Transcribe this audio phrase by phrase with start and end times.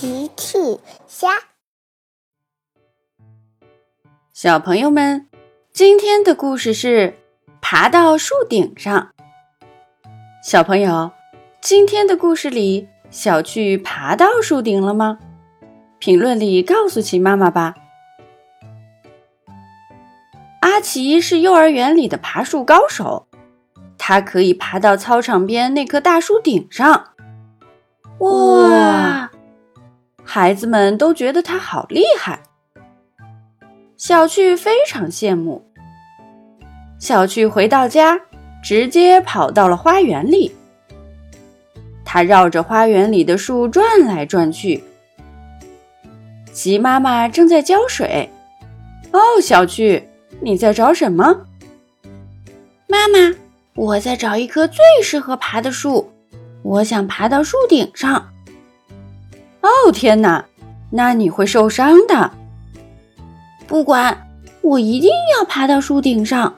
[0.00, 0.78] 奇趣
[1.08, 1.26] 虾，
[4.32, 5.26] 小朋友们，
[5.72, 7.18] 今天的故事是
[7.60, 9.10] 爬到树顶上。
[10.40, 11.10] 小朋友，
[11.60, 15.18] 今天的故事里，小趣爬到树顶了吗？
[15.98, 17.74] 评论里告诉奇妈妈吧。
[20.60, 23.26] 阿奇是幼儿园里的爬树高手，
[23.98, 27.14] 他可以爬到操场边那棵大树顶上。
[28.20, 29.32] 哇！
[30.30, 32.42] 孩子们都觉得他好厉害，
[33.96, 35.64] 小趣非常羡慕。
[36.98, 38.20] 小趣回到家，
[38.62, 40.54] 直接跑到了花园里。
[42.04, 44.84] 他绕着花园里的树转来转去。
[46.52, 48.28] 鸡妈妈正在浇水。
[49.12, 50.06] 哦，小趣，
[50.42, 51.46] 你在找什么？
[52.86, 53.34] 妈妈，
[53.74, 56.12] 我在找一棵最适合爬的树，
[56.62, 58.28] 我想爬到树顶上。
[59.60, 60.44] 哦天哪，
[60.90, 62.30] 那你会受伤的。
[63.66, 64.26] 不管，
[64.62, 66.54] 我一定要爬到树顶上。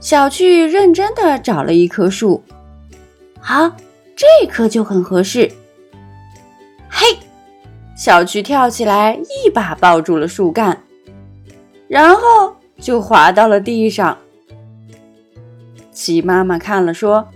[0.00, 2.42] 小趣认真的找了一棵树，
[3.40, 3.70] 好，
[4.16, 5.50] 这棵就很合适。
[6.88, 7.18] 嘿，
[7.96, 10.84] 小趣跳起来，一把抱住了树干，
[11.88, 14.16] 然后就滑到了地上。
[15.90, 17.28] 鸡妈妈看了说：“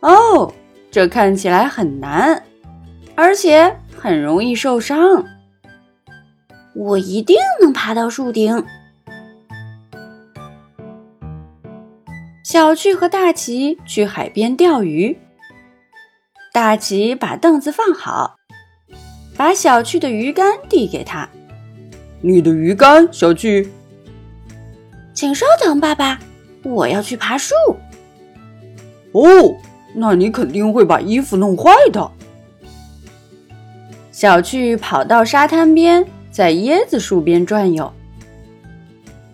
[0.00, 0.52] 哦，
[0.90, 2.42] 这看起来很难。”
[3.14, 5.24] 而且很容易受伤。
[6.74, 8.64] 我一定能爬到树顶。
[12.44, 15.18] 小趣和大奇去海边钓鱼。
[16.52, 18.36] 大奇把凳子放好，
[19.36, 21.28] 把小趣的鱼竿递给他。
[22.20, 23.70] 你的鱼竿，小趣。
[25.14, 26.18] 请稍等，爸爸，
[26.62, 27.54] 我要去爬树。
[29.12, 29.54] 哦，
[29.94, 32.10] 那你肯定会把衣服弄坏的。
[34.22, 37.92] 小趣跑到沙滩边，在椰子树边转悠。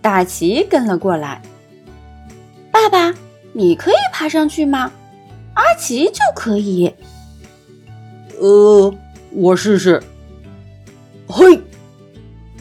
[0.00, 1.42] 大奇跟了过来。
[2.70, 3.14] 爸爸，
[3.52, 4.90] 你可以爬上去吗？
[5.52, 6.90] 阿奇就可以。
[8.40, 8.94] 呃，
[9.32, 10.02] 我试试。
[11.26, 11.60] 嘿，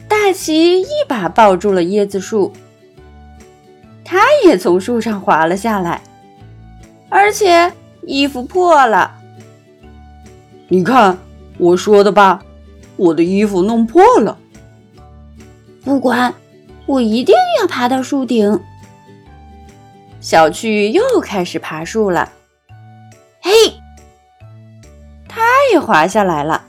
[0.10, 2.52] 大奇一把抱住了椰子树，
[4.04, 6.02] 他也从树上滑了下来，
[7.08, 9.16] 而且衣服破了。
[10.68, 11.18] 你看。
[11.58, 12.44] 我说的吧，
[12.96, 14.38] 我的衣服弄破了。
[15.84, 16.34] 不管，
[16.86, 18.60] 我一定要爬到树顶。
[20.20, 22.32] 小趣又开始爬树了。
[23.42, 23.52] 嘿，
[25.28, 25.42] 他
[25.72, 26.66] 也滑下来了。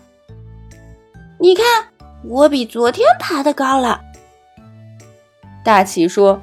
[1.39, 1.65] 你看，
[2.25, 4.01] 我比昨天爬的高了。
[5.65, 6.41] 大奇说：“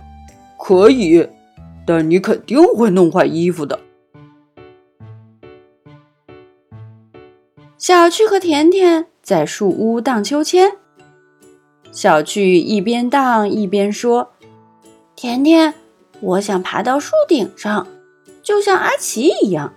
[0.59, 1.27] 可以，
[1.85, 3.79] 但你肯定会弄坏衣服的。”
[7.87, 10.71] 小趣和甜甜在树屋荡秋千。
[11.91, 14.31] 小趣一边荡一边说
[15.15, 15.71] ：“甜甜，
[16.19, 17.87] 我想爬到树顶上，
[18.41, 19.71] 就像阿奇一样。”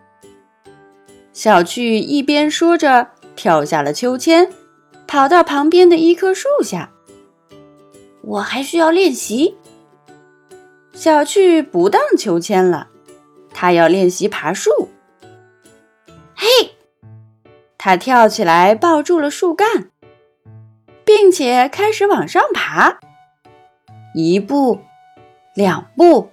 [1.35, 4.51] 小趣一边说着，跳下了秋千，
[5.07, 6.91] 跑到旁边的一棵树下。
[8.23, 9.55] 我还需要练习。
[10.95, 12.89] 小趣不荡秋千了，
[13.53, 14.89] 他要练习爬树。
[16.35, 16.47] 嘿！
[17.89, 19.89] 他跳起来，抱住了树干，
[21.07, 22.99] 并且开始往上爬。
[24.15, 24.79] 一步，
[25.55, 26.29] 两步，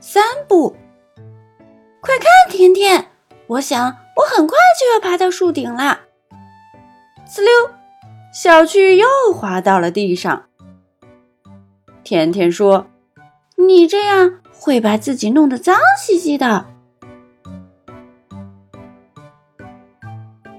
[0.00, 0.74] 三步。
[2.00, 3.08] 快看，甜甜！
[3.48, 6.00] 我想我很快就要爬到树顶了。
[7.28, 7.50] 呲溜，
[8.32, 10.46] 小趣又滑到了地上。
[12.02, 12.86] 甜甜说
[13.56, 16.64] ：“你这样会把自己弄得脏兮兮的。”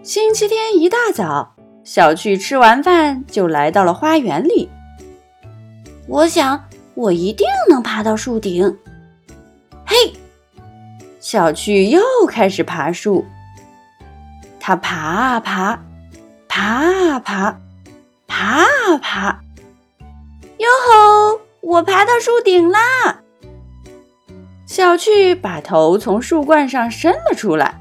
[0.10, 1.54] 星期天一大早，
[1.84, 4.68] 小趣吃完饭就来到了花园里。
[6.08, 6.64] 我想，
[6.96, 8.76] 我一定能爬到树顶。
[9.86, 9.96] 嘿，
[11.20, 13.24] 小趣又开始爬树。
[14.60, 15.80] 他爬啊爬，
[16.48, 17.56] 爬啊爬，
[18.26, 19.40] 爬啊爬。
[20.58, 21.40] 哟吼！
[21.62, 23.22] 我爬到树顶啦！
[24.66, 27.80] 小趣把头从树冠上伸了出来。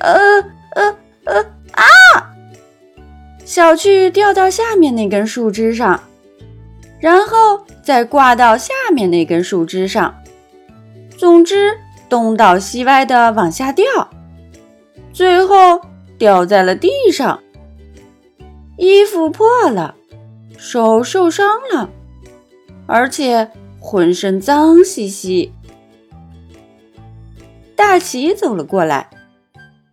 [0.00, 0.55] 呃。
[3.46, 6.02] 小趣掉到下面那根树枝上，
[6.98, 10.16] 然后再挂到下面那根树枝上，
[11.16, 11.78] 总之
[12.08, 13.84] 东倒西歪的往下掉，
[15.12, 15.80] 最后
[16.18, 17.40] 掉在了地上。
[18.76, 19.94] 衣服破了，
[20.58, 21.88] 手受伤了，
[22.86, 25.52] 而且浑身脏兮兮。
[27.76, 29.08] 大奇走了过来。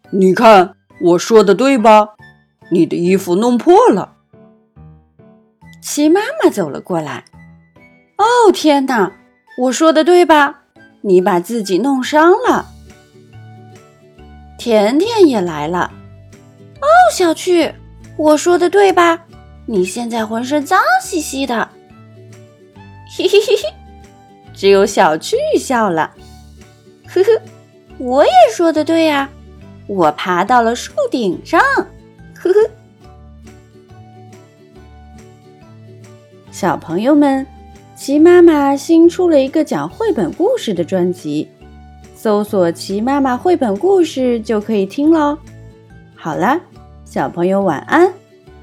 [0.10, 2.16] 你看我说的对吧？
[2.72, 4.14] 你的衣服弄破了。
[5.82, 7.26] 齐妈妈走了过来。
[8.18, 9.12] 哦，天哪！
[9.58, 10.62] 我说的对吧？
[11.02, 12.66] 你把自己弄伤了。
[14.58, 15.92] 甜甜也来了。
[16.82, 17.74] 哦，小趣，
[18.18, 19.26] 我说的对吧？
[19.66, 21.70] 你现在浑身脏兮兮的。
[23.16, 23.74] 嘿嘿嘿嘿，
[24.54, 26.14] 只有小趣笑了。
[27.08, 27.42] 呵呵，
[27.98, 29.30] 我也说的对呀，
[29.88, 31.62] 我爬到了树顶上。
[32.52, 32.70] 呵呵，
[36.52, 37.46] 小朋友们。
[37.96, 41.48] 齐妈妈新出了一个讲绘本故事的专辑，
[42.16, 45.38] 搜索“齐妈妈绘本故事”就可以听喽。
[46.14, 46.60] 好了，
[47.06, 48.12] 小朋友晚安，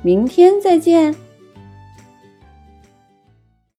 [0.02, 1.14] 明天再见。